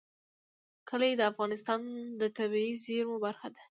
کلي 0.89 1.11
د 1.15 1.21
افغانستان 1.31 1.79
د 2.19 2.21
طبیعي 2.37 2.73
زیرمو 2.83 3.17
برخه 3.25 3.47
ده. 3.55 3.61